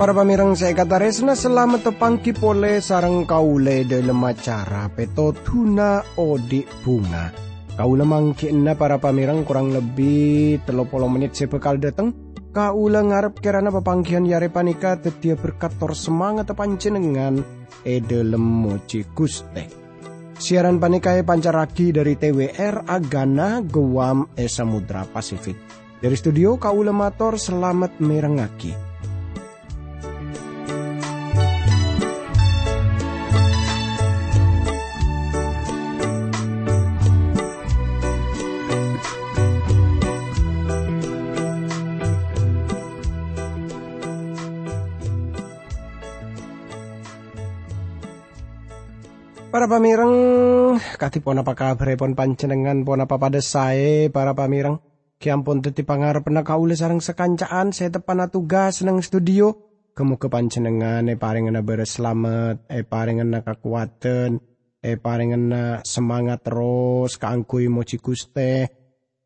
[0.00, 6.64] Para pamirang saya kata resna selamat tepangki pole sarang kaule dalam acara peto tuna odik
[6.80, 7.28] bunga.
[7.76, 12.16] Kaula mangkina para pamirang kurang lebih telopolo menit saya bekal datang.
[12.48, 17.44] Kaula ngarep kerana pepangkian yare panika tetia berkator semangat tepancenengan
[17.84, 19.79] e dalam moci guste.
[20.40, 25.60] Siaran panika e pancaraki dari TWR Agana Guam e Samudra Pasifik.
[26.00, 28.89] Dari studio Kaula Mator selamat merengaki.
[49.50, 50.14] Para pamireng,
[50.94, 54.78] katipun apa kabar pon pancenengan pon apa pada saya para pamireng.
[55.18, 59.50] Kiampun teti na kaule sarang sekancaan saya tepan tugas nang studio.
[59.90, 64.38] Kemu ke pancenengan e paringan na beres selamat, e paringan na kekuatan,
[64.78, 68.70] e paringan semangat terus kaangkui moci kuste.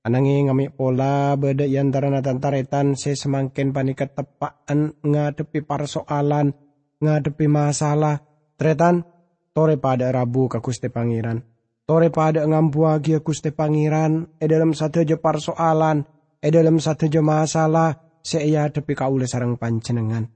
[0.08, 6.56] Anangi ngami pola beda yantara na tantaretan saya semakin panikat tepaan ngadepi persoalan,
[7.04, 8.24] ngadepi masalah.
[8.54, 9.13] Tretan,
[9.55, 11.38] Tore pada Rabu ke Kuste Pangeran.
[11.86, 14.34] Tore pada ngampuagi Kuste Pangeran.
[14.34, 16.02] E dalam satu je persoalan.
[16.42, 17.94] E dalam satu je masalah.
[18.19, 20.27] Seia tepi kaule sarang pancenengan.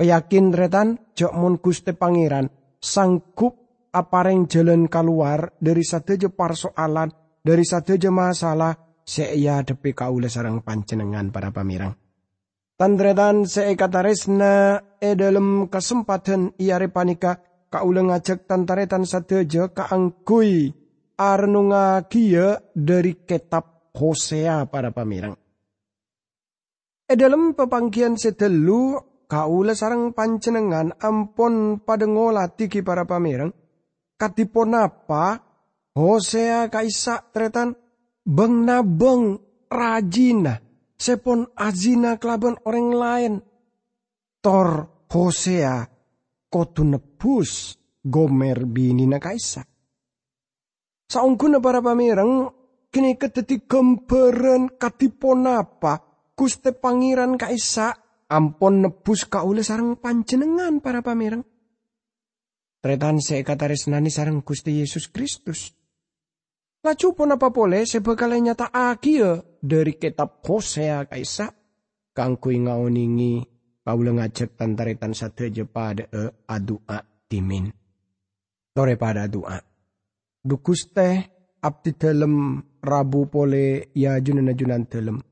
[0.00, 2.48] Peyakin retan jok mun Kuste Pangeran.
[2.80, 3.60] Sanggup
[3.92, 7.12] apareng jalan keluar dari satu je persoalan.
[7.44, 8.72] Dari satu je masalah.
[9.04, 11.92] Seia tepi kaule sarang pancenengan para pamirang.
[12.80, 17.36] Tandredan seekataresna e dalam kesempatan ia repanika
[17.76, 19.68] kaula ngajak tantaretan sadeja
[21.16, 25.36] arnunga kia dari kitab Hosea para pamirang.
[27.04, 28.96] E dalam pepanggian sedelu
[29.28, 33.52] kaula sarang pancenengan ampon pada ngolati ki para pamirang.
[34.16, 35.36] Katipon apa
[35.92, 37.76] Hosea kaisa tretan
[38.24, 39.36] beng nabeng
[39.68, 40.60] rajina
[40.96, 43.34] sepon azina kelaban orang lain.
[44.40, 45.95] Tor Hosea
[46.56, 49.60] kotu nebus gomer bini na kaisa.
[51.04, 52.48] Saungku na para pamirang,
[52.88, 56.00] kini keteti gambaran katipon apa,
[56.32, 57.92] kuste pangeran kaisa,
[58.32, 61.44] ampon nebus kaule sarang panjenengan para pamirang.
[62.80, 65.76] Tretan se kataris nani sarang Gusti Yesus Kristus.
[66.80, 71.50] Laju pun apa boleh sebekal nyata agia dari kitab Hosea kaisa.
[72.16, 73.55] Kangkui ngaoningi
[73.86, 74.58] Paula ngajak
[75.14, 77.70] satu aja pada e adua timin.
[78.74, 79.62] Tore pada doa.
[80.42, 81.22] Dukus teh
[81.62, 85.22] abdi dalam rabu pole ya junan junan dalam.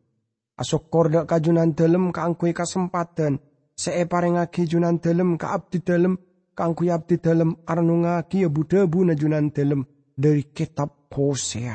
[0.54, 3.42] Asok korda kajunan dalam kaangkui kesempatan.
[3.74, 6.14] Saya parengake junan dalam ka abdi dalam
[6.54, 9.82] kaangkui abdi dalam arnungaki ya buda buna junan dalam
[10.14, 11.74] dari kitab Hosea.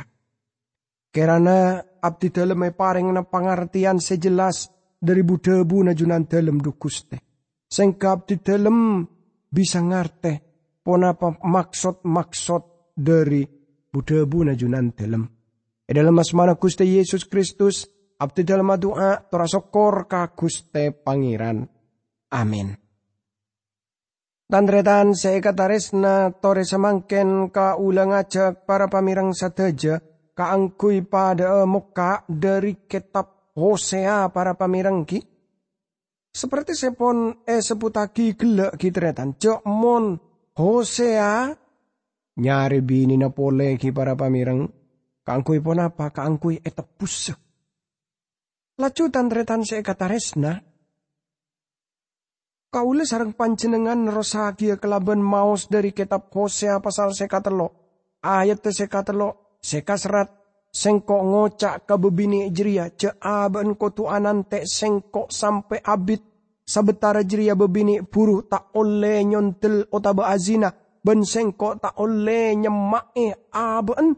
[1.11, 7.17] Kerana abdi dalam e pareng na pangartian sejelas dari budebu na junan dalam dukuste.
[7.65, 9.07] Sengkap di dalam
[9.47, 10.31] bisa ngarte
[10.83, 13.47] ponapa maksud-maksud dari
[13.89, 15.23] budebu na junan dalam.
[15.89, 17.87] E dalam asmana Guste Yesus Kristus,
[18.21, 21.65] abdi dalam doa torasokor ka Guste Pangeran.
[22.29, 22.77] Amin.
[24.49, 30.01] Tandretan seekataresna tore semangken ka ulang ajak para pamirang sateja
[30.33, 35.19] kaangkui pada muka dari kitab Hosea para pamirengki.
[36.29, 39.33] Seperti sepon eh seputaki gelek kitretan.
[39.41, 40.13] Jok mon
[40.53, 41.49] Hosea
[42.37, 44.69] nyari bini na pole ki para pamireng.
[45.25, 47.33] Kaangkui pon apa kaangkui etepus.
[48.79, 50.55] Laju tantretan se kataresna.
[52.69, 57.73] Kaule sarang panjenengan rosagi kelaban maus dari kitab Hosea pasal sekatelo.
[58.21, 60.38] Ayat sekatelo sekaserat
[60.69, 66.21] sengkok ngocak ke bebini jeria ce aben kotu anante sengkok sampai abit.
[66.69, 70.69] Sabetara jeria bebini puru tak oleh nyontel otaba azina.
[71.01, 74.13] Ben sengkok tak oleh nyemae aben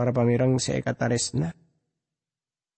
[0.00, 1.52] para pamirang saya kata resna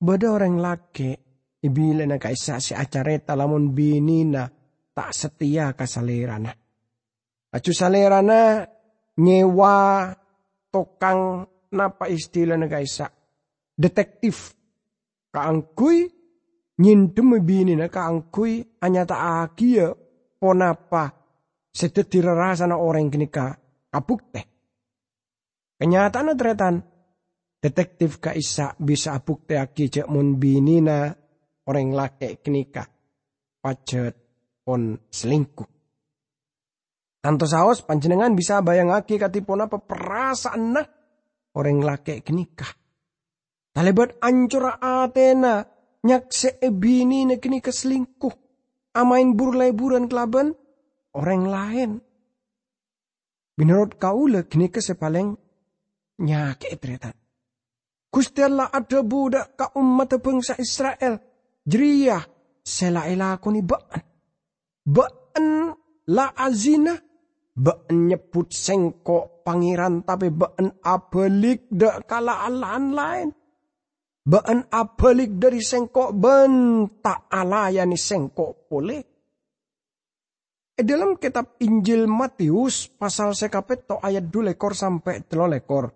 [0.03, 1.15] beda orang laki.
[1.63, 4.51] Ibila na kaisa si acareta lamun binina
[4.91, 6.51] tak setia kasalerana
[7.55, 8.67] acu salerana
[9.23, 10.11] nyewa
[10.75, 13.11] tokang napa istilah na kaisa
[13.77, 14.55] detektif.
[15.33, 16.13] Kaangkui
[16.79, 19.97] nyindem bini na kaangkui anyata akia
[20.37, 21.09] ponapa
[21.73, 23.57] setetira rasa na orang kini ka
[23.89, 24.45] kapukte.
[25.81, 26.85] Kenyataan tretan,
[27.59, 31.11] detektif kaisa bisa bukti aki cek mun binina
[31.67, 32.87] orang laki kenika
[33.59, 34.15] pacet
[34.63, 35.67] pon selingkuh.
[37.23, 41.02] Tanto saos panjenengan bisa bayang aki katipun apa perasaan nak
[41.57, 42.71] orang laki kenikah.
[43.73, 45.65] Talebat ancur Athena
[46.05, 48.35] nyak seebini ne keselingkuh.
[48.93, 50.53] Amain burlai-buran kelaban
[51.17, 51.91] orang lain.
[53.57, 55.33] Menurut kaula kini kesepaling
[56.21, 57.17] nyake tretan.
[58.13, 61.17] Gusti Allah ada budak ka umat bangsa Israel.
[61.65, 62.21] Jeria
[62.61, 64.05] sela aku ni baan.
[64.85, 65.73] Baan
[66.13, 66.93] la azina.
[67.57, 73.29] Baan nyebut sengkok pangeran tapi baan abelik dak kala alahan lain.
[74.23, 79.03] Baan abalik dari sengkok bentak alayani sengkok boleh.
[80.79, 85.91] E dalam kitab Injil Matius pasal sekapet to ayat dua lekor sampai telo lekor.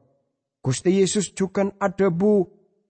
[0.59, 2.43] Gusti Yesus juga ada bu.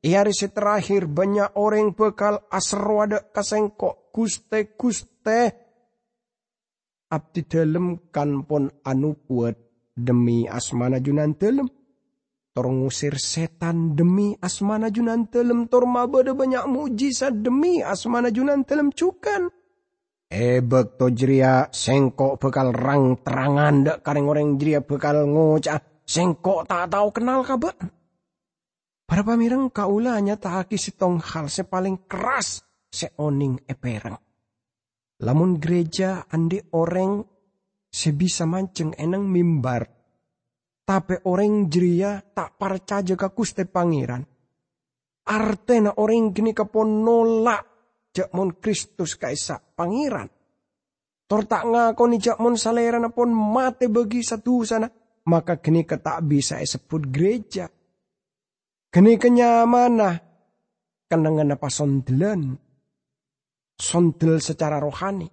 [0.07, 5.41] Hari terakhir banyak orang bekal asrwada kasengkok guste guste.
[7.11, 9.66] Abdi dalam kan pon anu buat
[9.97, 11.67] demi asmana junan dalam
[12.57, 15.69] Tor ngusir setan demi asmana junan telem.
[15.69, 19.53] Tor mabada banyak mujizat demi asmana junan telem cukan.
[20.33, 25.85] Ebek to jeria sengkok bekal rang terangan dak kareng orang jeria bekal ngocah.
[26.09, 27.77] Sengkok tak tahu kenal kabar.
[29.05, 34.17] Para pamirang kaulanya tak sitong hal sepaling keras seoning eperang.
[35.21, 37.21] Lamun gereja andi orang
[37.97, 39.97] sebisa manceng enang mimbar
[40.87, 44.23] tapi orang jeria tak percaya ke kuste pangeran.
[45.27, 47.67] Artena orang gini kepon nolak
[48.15, 50.31] jakmon Kristus kaisa pangeran.
[51.27, 54.87] Tor tak ngakoni jakmon saleran pun mate bagi satu sana.
[55.27, 57.67] Maka gini tak bisa sebut gereja.
[58.87, 60.23] Gini kenyamana.
[61.11, 62.55] Kenangan apa sondelan.
[63.75, 65.27] Sondel secara rohani.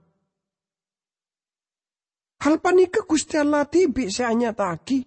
[2.44, 5.00] Hal panika Gusti Allah tibi tagi.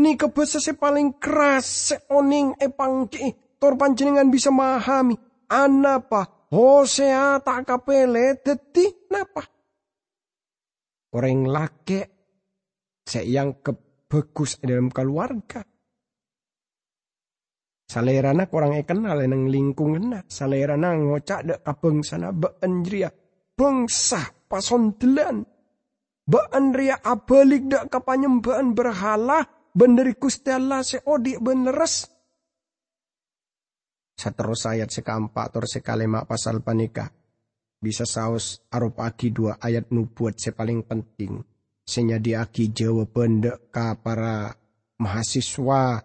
[0.00, 3.58] Ni kebasa se paling keras seoning epangki.
[3.58, 5.18] Tor panjenengan bisa memahami.
[5.50, 9.42] Anapa Hosea tak kapele deti napa?
[11.10, 12.06] Orang laki
[13.26, 15.66] yang kebagus dalam keluarga.
[17.90, 23.10] Salerana kurang kenal nang lingkungan Salerana ngocak dek kabeng sana beenjria.
[23.58, 25.59] Bangsa pasondelan.
[26.30, 29.42] Beenria abalik dek kapanyembahan berhala
[29.74, 32.06] Benderi Gusti Allah seodi beneres.
[34.14, 37.10] Seterus ayat sekampak atau sekalema pasal panika.
[37.82, 41.42] Bisa saus aropaki dua ayat nubuat sepaling penting.
[41.82, 44.54] Senyadi aki jawaban dek ka para
[45.02, 45.98] mahasiswa.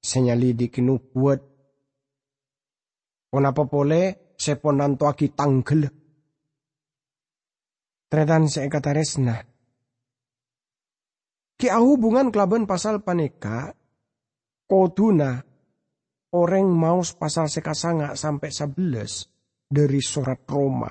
[0.00, 1.40] Senyali di nubuat.
[3.28, 6.03] Kenapa boleh seponanto aki tanggel.
[8.14, 9.42] Tretan saya kata resna
[11.58, 13.74] Kia hubungan kelaban pasal paneka,
[14.70, 15.42] koduna
[16.30, 19.26] orang maus pasal sekasanga sampai sebelas
[19.66, 20.86] dari surat Roma.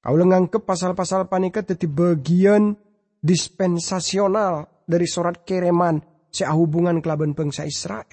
[0.00, 0.16] Kau
[0.48, 2.72] ke pasal-pasal panika jadi bagian
[3.20, 6.00] dispensasional dari surat kiriman
[6.32, 8.08] sea hubungan kelaban bangsa Israel.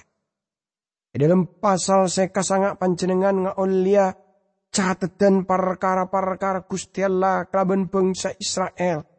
[1.08, 4.27] Dalam pasal sekasanga panjenengan ngaulia
[4.68, 9.18] catatan perkara-perkara Gusti Allah kelaban bangsa Israel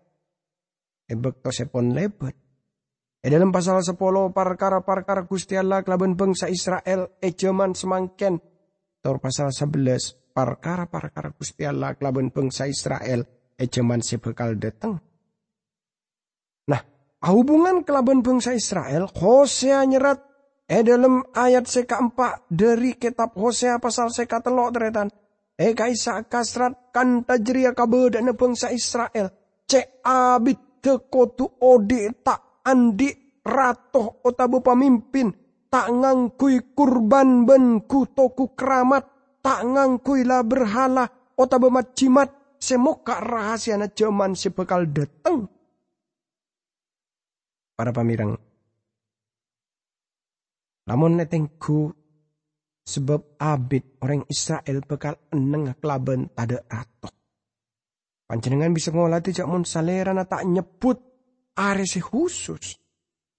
[1.09, 2.37] ebek to sepon lebet.
[3.19, 3.97] E dalam pasal 10
[4.31, 8.39] perkara-perkara Gusti Allah kelaban bangsa Israel e jaman semangken.
[9.03, 13.27] Tor pasal 11 perkara-perkara Gusti Allah kelaban bangsa Israel
[13.59, 15.03] e jaman sebekal datang.
[16.71, 16.81] Nah,
[17.27, 20.23] hubungan kelaban bangsa Israel, Hosea nyerat
[20.69, 25.11] e dalam ayat seka empat dari kitab Hosea pasal seka telok teretan.
[25.59, 29.27] E kaisa kasrat kan tajria kabedana bangsa Israel.
[29.67, 33.11] Cek abit tekotu ode tak andi
[33.43, 35.35] ratoh otabu pamimpin.
[35.67, 39.03] Tak ngangkui kurban ben kutoku keramat.
[39.43, 45.47] Tak ngangkui lah berhala otabu macimat semoga rahasia na zaman sebekal datang
[47.75, 48.35] para pamirang.
[50.87, 51.98] Lamun netengku
[52.89, 57.13] sebab abid orang Israel bekal eneng kelaban tada ratoh
[58.29, 61.01] Panjenengan bisa ngolah tidak mun salera tak nyebut
[61.57, 62.77] aresi khusus.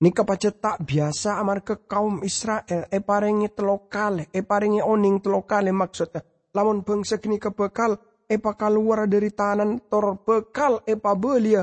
[0.03, 5.71] Nika pacet tak biasa amar ke kaum Israel e parengi telokale, e parengi oning telokale
[5.71, 6.27] maksudnya.
[6.59, 7.95] Lamun bangsa kini kebekal,
[8.27, 8.35] e
[8.67, 11.63] luar dari tanan tor bekal e pabelia.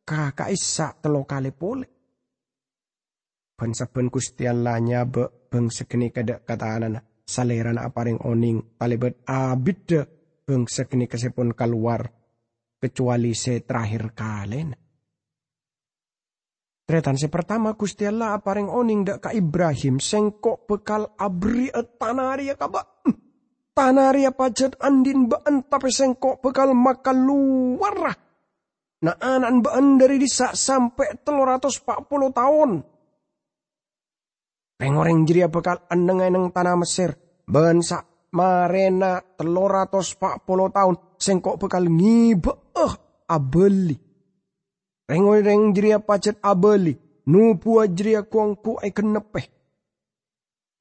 [0.00, 1.86] Kakak isa telokale pole.
[3.52, 9.88] ban saben Gusti Allah nyabe beng segeni kada kataanana salerana aparing oning talibet abid
[10.42, 12.10] beng segeni kesepun keluar
[12.82, 14.74] kecuali se terakhir kalen.
[16.82, 22.82] Tretan se pertama Gusti Allah aparing oning dak ka Ibrahim sengkok bekal abri tanaria kaba.
[23.06, 23.16] Hmm.
[23.72, 28.12] Tanaria pajet andin baan tapi sengkok bekal makan luar.
[29.02, 32.91] Nah anak baan dari disa sampai telur ratus puluh tahun.
[34.82, 37.14] Pengoreng jeria bekal andeng eneng tanah Mesir.
[37.46, 38.02] Bensa
[38.34, 40.98] marena telur ratus puluh tahun.
[41.22, 42.90] Sengkok bekal ngibe eh
[43.30, 43.94] abeli.
[45.06, 46.98] Rengoreng jeria pajet abeli.
[47.30, 49.46] Nupu jeria kuangku ay kenepeh.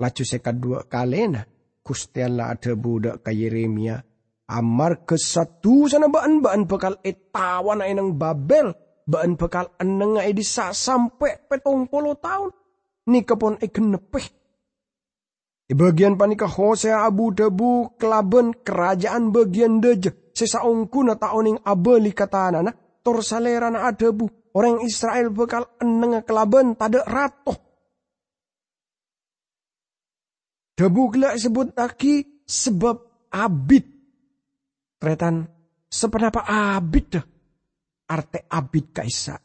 [0.02, 1.46] Lacu sekat dua kalena
[1.86, 4.02] Kustiala ada budak ka Yeremia.
[4.50, 8.74] Amar ke satu sana baan baan bekal etawan ay Babel.
[9.06, 12.50] Baan bekal aneng ay di sa sampai petong puluh tahun.
[13.12, 14.28] Ni kapon ay kenepeh.
[15.68, 20.32] Di bagian panika Hosea Abu Debu kelaben kerajaan bagian deje.
[20.32, 22.72] Sesaungku na taoning abeli katana na
[23.04, 24.32] tor salera na adebu.
[24.56, 27.72] Orang Israel bekal eneng kelaben tada ratoh
[30.82, 33.86] Debu gelak sebut lagi sebab abid.
[34.98, 35.46] Tretan
[35.86, 37.26] sepenapa abid dah.
[38.10, 39.38] Arte abid kaisa.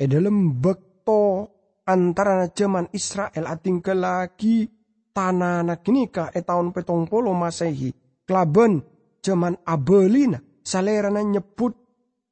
[0.00, 1.52] eh dalam bekto
[1.84, 4.66] antara zaman Israel atinggal lagi
[5.12, 7.92] tanah anak genika eh tahun petong polo masehi
[8.26, 8.82] Klaben
[9.22, 11.72] zaman abelina salerana nyebut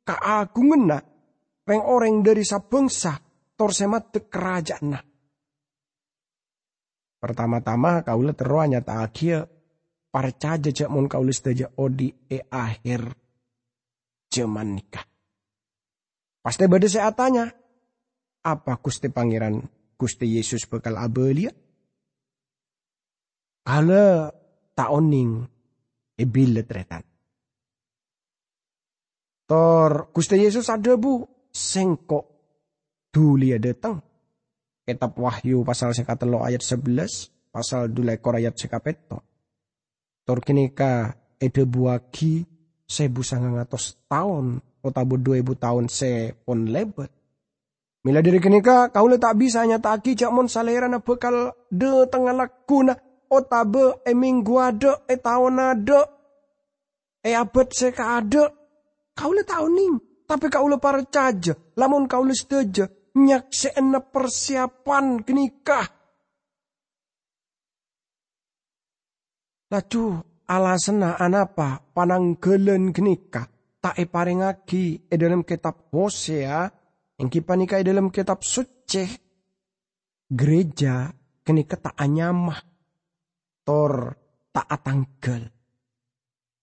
[0.03, 0.99] keagungan na
[1.65, 3.15] reng orang dari sabengsa
[3.55, 4.99] torsemat kerajaan na.
[7.25, 9.49] Pertama-tama kaulah teruanya tak akhir
[10.13, 13.17] parca jejak mun kaulah sedaja odi e akhir
[14.29, 15.09] zaman nikah.
[16.45, 17.49] Pasti beda saya tanya,
[18.45, 19.57] apa Gusti Pangeran
[19.97, 21.49] Gusti Yesus bekal abelia?
[23.65, 24.29] Kalau
[24.77, 25.49] tak oning
[26.21, 26.25] e
[26.61, 27.05] tretan.
[29.49, 32.25] Tor Gusti Yesus ada bu sengkok
[33.09, 33.73] duli ada.
[34.85, 39.25] Kitab Wahyu pasal sekatelo ayat 11, pasal dulekor ayat sekapeto.
[40.29, 42.45] Tor kinika ede buaki
[42.85, 47.09] sebu sangang atos tahun, otabu dua ibu tahun se pon lebet.
[48.05, 52.93] Mila dari kenika kau tak bisa nyataki cak mon salera na bekal de tengah lakuna
[53.33, 56.01] otabe e minggu ada e tahun ada
[57.25, 58.53] e abad seka ada
[59.17, 59.97] kau le tahu ning
[60.29, 60.77] tapi kau le
[61.09, 62.37] caja lamun kau le
[63.15, 65.87] nyak seena persiapan kenikah
[69.75, 73.51] Laju alasena anapa pananggelen kenikah
[73.83, 76.63] tak e paringagi e dalam kitab Hosea
[77.19, 79.03] yang kipanika e dalam kitab suci.
[80.31, 81.11] Gereja
[81.43, 82.61] kenika tak anyamah.
[83.67, 84.15] Tor
[84.55, 85.43] taat tanggal.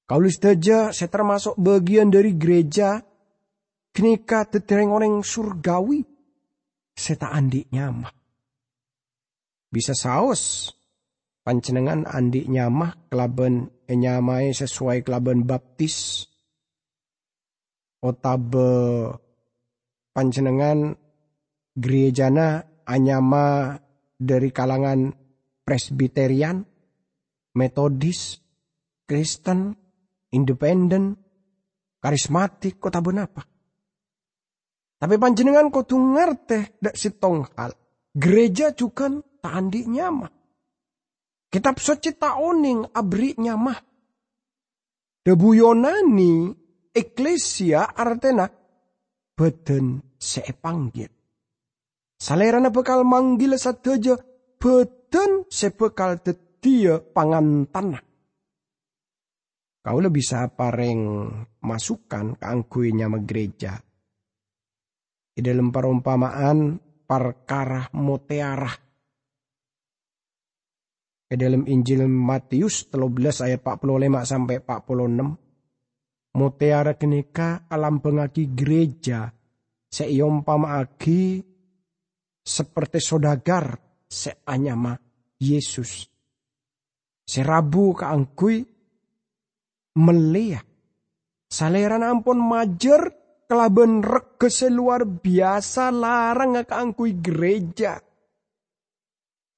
[0.08, 3.02] Kaulis saja saya termasuk bagian dari gereja
[3.92, 6.11] kenika tetereng orang surgawi.
[6.96, 8.12] Tak andi nyamah.
[9.72, 10.74] Bisa saus.
[11.42, 16.30] Pancenengan andi nyamah kelaben enyamai sesuai kelaben baptis.
[18.02, 19.10] Otabe
[20.14, 20.94] pancenengan
[21.74, 23.78] gerejana anyama
[24.22, 25.10] dari kalangan
[25.66, 26.62] presbiterian
[27.56, 28.40] metodis,
[29.08, 29.76] Kristen,
[30.32, 31.20] independen,
[32.00, 33.51] karismatik, kota benapa.
[35.02, 36.94] Tapi panjenengan kau tuh ngerti dak
[37.58, 37.74] hal.
[38.14, 39.10] Gereja juga
[39.42, 40.30] tak andi nyamah.
[41.50, 43.82] Kitab suci tak oning abri nyamah.
[45.26, 46.54] Debu Yonani
[46.94, 48.46] eklesia artena
[49.34, 51.10] beden sepanggil.
[52.22, 54.22] Salerana bekal manggil sateja
[54.62, 58.06] beden sepekal tet dia pangan tanah.
[59.82, 61.26] Kau lebih bisa pareng
[61.66, 63.82] masukan ke angkuinya gereja.
[65.32, 66.76] Di dalam perumpamaan
[67.08, 68.76] perkara motearah.
[71.32, 76.36] Ke dalam Injil Matius 13 ayat 45 sampai 46.
[76.36, 79.28] Mutiara kenika alam pengaki gereja
[79.92, 81.44] seiom pamaki
[82.40, 83.76] seperti sodagar
[84.08, 84.96] seanyama
[85.40, 86.08] Yesus.
[87.28, 88.64] Serabu keangkui
[90.00, 90.64] melia.
[91.52, 93.21] Saleran ampun majer
[93.52, 98.00] kelaben regese luar biasa larang keangkui gereja.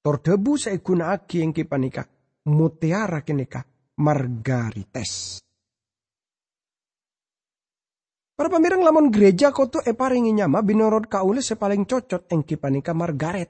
[0.02, 2.02] Tor debu saya guna aki yang kipanika
[2.50, 3.62] mutiara kenika
[4.02, 5.38] margarites.
[8.34, 13.46] Para pemirang lamun gereja koto e paringi nyama binorod kaule sepaling cocot yang kipanika Margaret.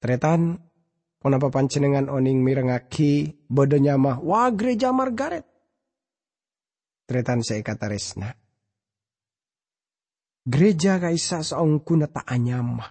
[0.00, 0.56] Tretan,
[1.20, 5.51] kenapa pancenengan oning mirengaki bodo nyama wah gereja Margaret.
[7.02, 8.30] Tretan saya kata resna.
[10.42, 12.86] Gereja kaisa saong kuna tak anyama.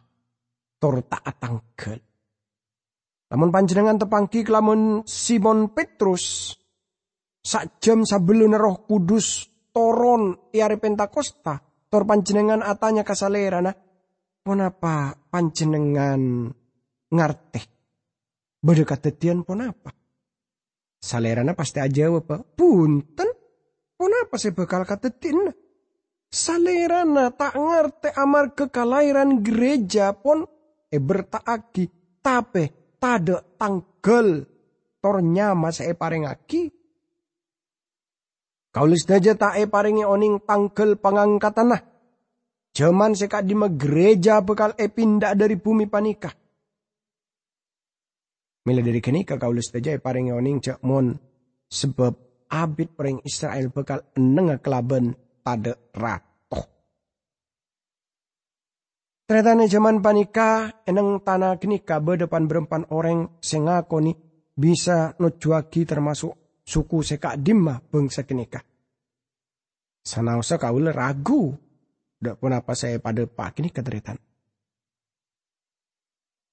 [0.80, 2.00] Tor tak atangkel.
[3.32, 6.56] Namun panjenengan tepangki kelamun Simon Petrus.
[7.42, 11.60] Sak jam sebelum roh kudus toron iare Pentakosta.
[11.92, 13.76] Tor panjenengan atanya kasalera nah.
[14.42, 16.50] Ponapa panjenengan
[17.14, 17.62] ngarte?
[18.62, 19.94] Bada katetian ponapa?
[21.02, 22.46] Salerana pasti aja apa?
[22.46, 23.31] Punten.
[24.02, 25.54] Ponapa saya bakal katetin?
[26.26, 30.42] Salerana tak ngarte amar kekalairan gereja pon
[30.90, 32.18] e bertaaki.
[32.18, 34.50] Tapi tada tanggal
[34.98, 36.74] tornya masa e parengaki
[38.74, 41.82] Kaulis daja tae paringi oning tangkel pangangkatan nah.
[42.74, 46.34] Jaman seka di gereja bekal e pindah dari bumi panika.
[48.66, 51.14] Mila dari kenika kaulis daja e paringi oning cak mon.
[51.70, 56.62] Sebab abid pering Israel bekal eneng kelaben tade rato.
[59.26, 64.12] Teretane zaman panika eneng tanah kenika berdepan berempan orang sengakoni
[64.52, 68.60] bisa nujuaki termasuk suku seka dimma bangsa kenika.
[70.04, 71.56] Sanausa kaul ragu.
[72.22, 74.14] Dak pun apa saya pada pak ini keteritan.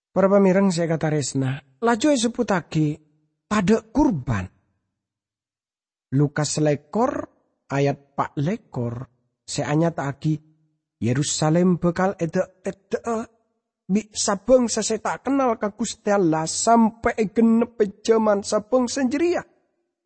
[0.09, 1.61] Para pemirang saya kata resna.
[1.85, 2.97] Laju seputaki
[3.45, 4.58] pada kurban.
[6.15, 7.29] Lukas lekor
[7.69, 9.09] ayat pak lekor.
[9.49, 10.37] Seanya taki
[11.01, 13.01] Yerusalem bekal ede ede
[13.89, 16.13] bi sabeng saya tak kenal ke Gusti
[16.45, 19.41] sampai genep zaman sabeng senjeria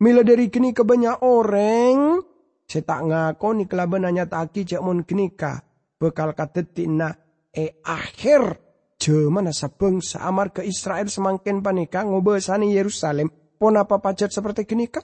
[0.03, 2.19] Mila dari kini kebanyak orang,
[2.67, 5.63] saya tak ngakoni kelaban hanya taki cek mon kenika.
[5.95, 7.15] Bekal katetina
[7.47, 8.59] e akhir
[8.99, 13.31] Jaman sabeng seamar ke Israel semakin panika ngobesani Yerusalem.
[13.55, 14.99] Pon apa pajat seperti kenika?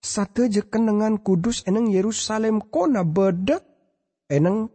[0.00, 3.60] Satu je kenangan kudus eneng Yerusalem kona beda
[4.32, 4.68] eneng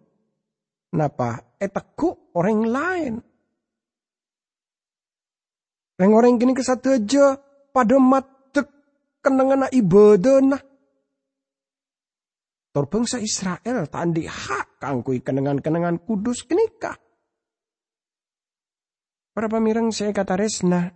[0.93, 3.13] napa eteku orang lain.
[5.95, 7.39] Orang-orang kini kesatu aja
[7.71, 8.35] pada mat
[9.25, 10.61] kenangan ibadah nah.
[12.69, 16.93] Tor bangsa Israel tandi hak kangkui kenangan-kenangan kudus kenika.
[19.33, 20.91] Para pamirang saya kata resna.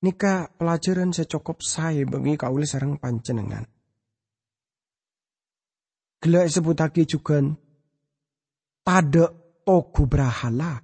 [0.00, 3.68] Nika pelajaran secokop saya bagi kauli sarang pancenengan.
[6.20, 7.40] Gila sebutake juga
[8.80, 9.28] tada
[9.60, 10.80] togu brahala.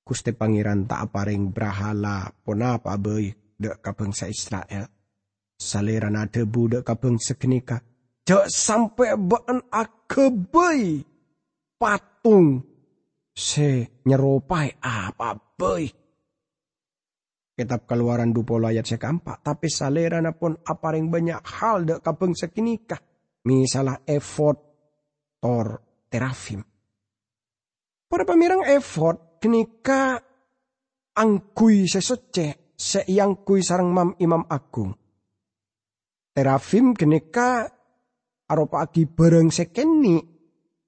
[0.00, 4.88] Kuste pangeran tak paring brahala baik dek ka bangsa Israel.
[5.56, 7.84] Salera na debu dek ka bangsa kenika.
[8.24, 11.04] Dek sampai baan akebay
[11.76, 12.64] patung
[13.36, 16.05] se nyerupai apa bay.
[17.56, 19.40] Kitab keluaran dupolo ayat sekampak.
[19.40, 23.00] Tapi salera na pun aparing banyak hal dek ka bangsa kenika.
[23.48, 24.58] Misalah effort
[25.40, 25.80] tor
[26.12, 26.60] terafim.
[28.04, 30.20] Para pemirang effort kenika
[31.16, 34.92] angkui sesece seyang kui sarang mam imam agung.
[36.36, 37.64] Terafim geneka
[38.52, 40.20] aropa agi bareng sekeni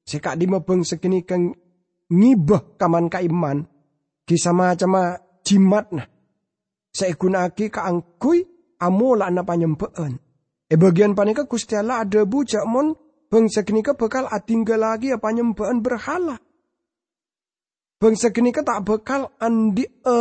[0.04, 1.48] sekak di mabeng sekeni kang
[2.12, 3.64] ngibah kaman kaiman
[4.28, 6.17] kisama cama jimat nah
[6.92, 8.46] segunaki kaangkui
[8.83, 10.18] amola na panyembaan.
[10.68, 12.92] E bagian panika Gusti Allah ada bujak mon
[13.33, 16.37] bangsa kenika bakal atinggal lagi apa nyembaan berhala.
[17.98, 20.18] Bangsa kenika tak bakal andi e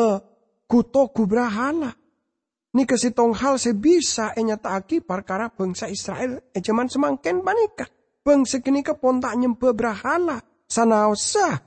[0.65, 1.91] kuto kubrahala.
[2.77, 7.89] Ni tong hal sebisa enyataki perkara bangsa Israel e zaman semangken panika.
[8.21, 10.37] Bangsa kenika pontak nyembah brahala.
[10.67, 11.63] Sanaosa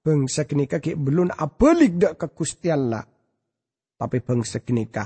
[0.00, 3.04] bangsa kenika ki belum abelik dak ke Gusti Allah.
[4.00, 5.04] Tapi bangsa kenika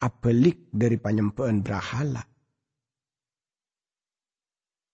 [0.00, 2.24] abelik dari penyembahan brahala.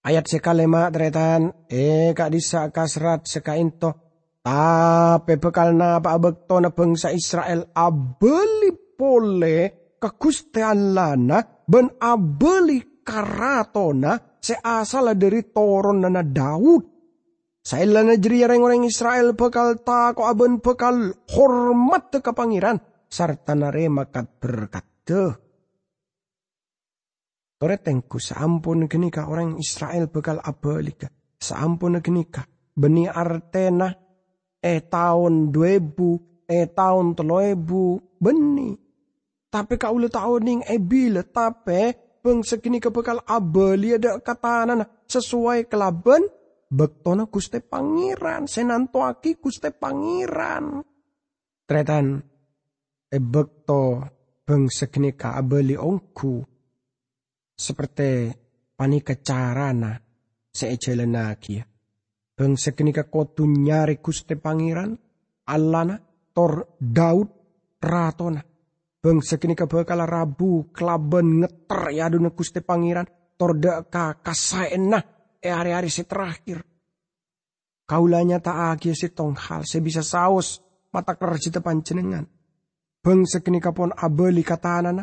[0.02, 4.02] Ayat sekalema teretan, eh kak disa kasrat sekainto
[4.42, 9.58] Tapi bekal na paabekto na bangsa Israel abeli pole
[10.02, 16.91] ke Gusti Allah na ben abeli karatona se asal dari toron na Daud.
[17.62, 24.26] Saila na jeri orang Israel bekal tako aben bekal hormat ke pangeran sarta narema kat
[24.42, 25.32] berkat deh.
[27.62, 31.06] Toretengku saampun genika orang Israel bekal abelika.
[31.38, 32.42] Saampun genika.
[32.74, 33.94] Beni artena
[34.58, 38.74] eh tahun 2000 eh tahun teloebu beni.
[39.52, 41.94] Tapi kau le tahun ning bila tapi
[42.24, 46.24] bang segini bekal abeli ada katanan sesuai kelaben
[46.72, 50.80] bektona kuste pangeran senantoaki kuste pangeran.
[51.68, 52.06] Tretan
[53.12, 54.00] e bekto
[54.42, 56.34] bang segini ka abeli ongku
[57.52, 58.32] seperti
[58.76, 59.92] panika carana
[60.52, 61.60] seejelenaki.
[62.32, 64.96] Bang sekenika kotu nyari kuste pangeran,
[65.46, 66.00] alana,
[66.32, 67.28] tor Daud,
[67.78, 68.40] ratona.
[69.02, 73.06] Bang sekenika bakal rabu, kelaben ngeter ya aduna kuste pangeran,
[73.36, 76.62] tor deka kasaena e hari-hari si terakhir.
[77.90, 80.62] Kaulanya tak agi si tong hal, bisa saus
[80.94, 82.24] mata kerja panjenengan.
[83.02, 85.02] Bang sekenika pon abeli katanana,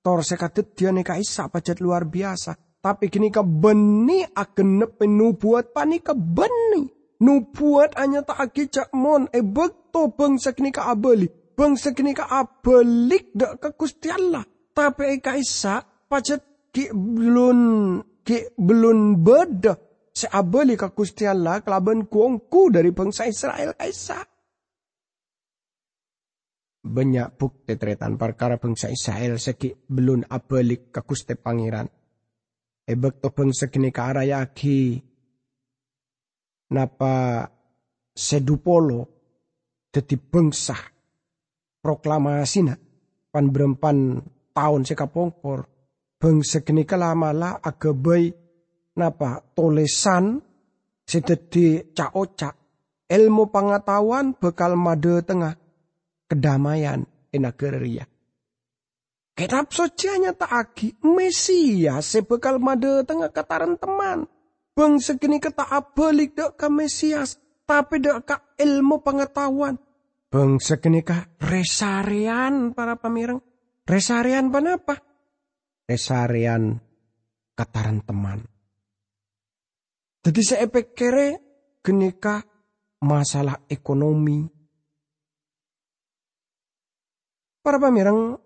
[0.00, 2.56] Tor sekatet dia neka isa pacet luar biasa.
[2.80, 6.88] Tapi kini ka beni akan nepe nubuat pani ka beni.
[7.20, 9.28] Nubuat hanya tak agi cak mon.
[9.28, 11.28] E bekto bangsa kini ka abeli.
[11.52, 14.08] Bangsa kini ka abelik dak ke kusti.
[14.72, 17.60] Tapi e ka isa pacet ki belum
[18.24, 19.74] ki belum beda.
[20.10, 24.26] Se abeli ka kusti Allah kelaban kuongku dari bangsa Israel kaisa
[26.80, 31.86] banyak bukti tretan perkara bangsa Israel seki belum abalik ke kuste pangeran.
[32.88, 34.98] Ebek to bangsa kini ke arah yaki.
[36.70, 37.46] Napa
[38.16, 39.00] sedupolo
[39.92, 40.74] teti bangsa
[41.82, 42.74] proklamasi na
[43.30, 44.22] pan berempan
[44.54, 45.66] tahun sekapongkor
[46.20, 48.28] bangsa kini kelamala agabai
[49.00, 50.44] napa tolesan
[51.08, 52.14] sedeti cak
[53.10, 55.56] ilmu pengetahuan bekal made tengah
[56.30, 57.02] kedamaian
[57.34, 58.06] enageria.
[59.34, 64.28] Kitab suci hanya tak agi Mesias sebekal made tengah kataran teman.
[64.76, 67.40] Bang segini kata abalik dek ke Mesias.
[67.64, 69.80] Tapi dek ke ilmu pengetahuan.
[70.30, 73.42] Bang segini ka resarian para pemireng.
[73.88, 75.09] Resarian apa?
[75.90, 76.78] Resarian
[77.58, 78.46] kataran teman.
[80.22, 81.34] Jadi saya pikir
[81.82, 82.46] genika
[83.02, 84.46] masalah ekonomi,
[87.60, 88.40] Para pamirang,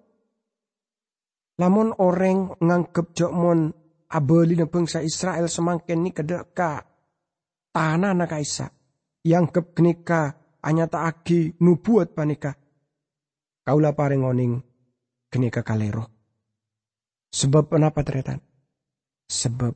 [1.55, 3.71] lamun orang nganggep jokmon
[4.11, 6.83] abeli bangsa Israel semangkin ni kedeka
[7.71, 8.71] tanah na kaisa
[9.27, 10.35] yang kep kenika
[10.67, 12.55] hanya tak agi nubuat panika
[13.67, 14.53] kaulah paring oning
[15.31, 16.14] kenika kalero
[17.35, 18.39] sebab kenapa teretan
[19.27, 19.75] sebab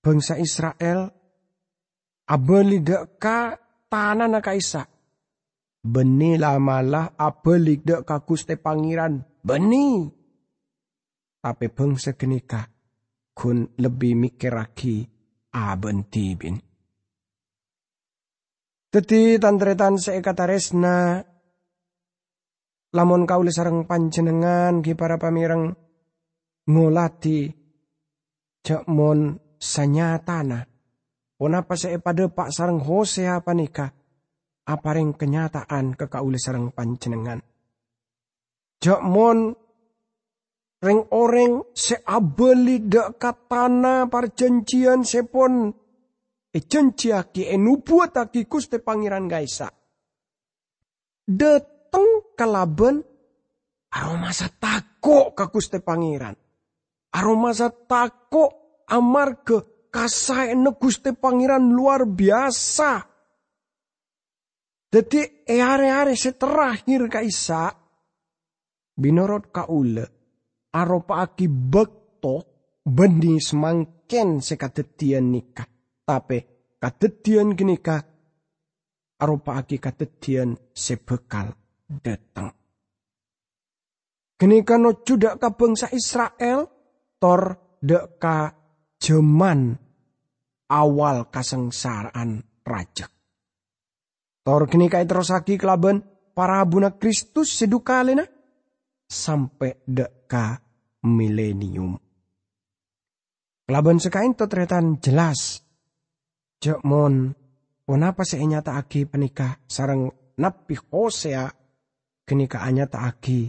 [0.00, 1.12] bangsa Israel
[2.24, 3.60] abeli deka
[3.92, 4.88] tanah na kaisa
[5.84, 9.20] Beni lamalah abelik dek kakus te pangeran.
[9.44, 10.08] Beni.
[11.44, 12.64] Tapi bangsa kenika
[13.36, 15.04] kun lebih mikir lagi
[15.52, 16.56] aben tibin.
[18.88, 21.20] Teti tantretan seekataresna
[22.96, 25.20] lamun kau sarang panjenengan ki para
[26.64, 27.38] pamirang ngolati
[28.88, 30.64] mon sanyatana.
[31.34, 33.90] Onapa saya pada pak sarang Hosea panika
[34.64, 37.42] apareng kenyataan kekaule sarang panjenengan.
[38.80, 39.52] Jakmon
[40.80, 45.72] reng oreng seabeli dak katana perjanjian sepon
[46.54, 49.68] e janjiaki e nubuataki kuste pangeran gaisa.
[51.24, 53.02] Dateng kalaben
[53.90, 56.43] aroma sa tako ke kuste pangeran.
[57.14, 58.44] Aroma sa tako
[58.90, 63.14] amarga kasai ne kuste pangeran luar biasa
[64.94, 67.74] jadi are-are seterakhir kaisa
[68.94, 70.06] binorot kaule
[70.74, 72.34] aropa aki bekto
[72.86, 75.66] benih semangken sekatetian nikah.
[76.04, 76.38] Tapi
[76.78, 78.02] katetian kenika
[79.18, 81.54] aropa aki katetian sebekal
[82.02, 82.52] datang.
[84.38, 86.68] Kenika no judak ka bangsa Israel
[87.24, 88.52] tor deka
[89.00, 89.72] jeman
[90.68, 93.08] awal kasengsaraan raja.
[94.44, 96.04] Tor kini kai terosaki kelaban
[96.36, 98.28] para abuna Kristus sedukalena
[99.08, 100.60] sampai deka
[101.08, 101.96] milenium.
[103.64, 105.64] Kelaban sekain to tretan jelas.
[106.60, 107.32] Jekmon
[107.88, 111.48] ponapa se nyata agi penikah sarang napi Hosea
[112.28, 113.48] kenika tak agi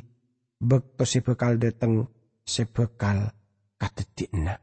[0.63, 2.07] bekto si bekal deteng
[3.77, 4.55] katetikna.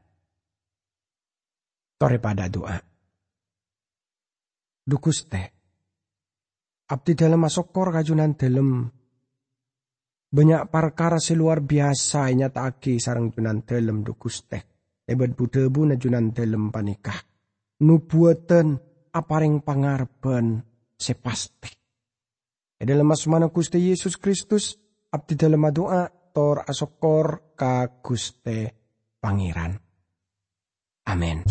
[1.98, 2.76] Tore pada doa.
[4.82, 5.42] Dukuste.
[6.90, 8.90] Abdi dalam masokor kajunan dalam
[10.32, 14.58] banyak perkara luar biasa nyata agi sarang junan dalam dukuste.
[15.06, 17.16] Ebat budebu na junan dalam panikah.
[17.86, 18.78] Nubuatan
[19.14, 20.58] aparing pangarban
[20.98, 21.70] sepasti.
[22.78, 24.74] E dalam mana Gusti Yesus Kristus,
[25.14, 28.81] abdi dalam doa tor asokor ka Guste
[29.22, 29.78] Pangeran.
[31.06, 31.46] Amin.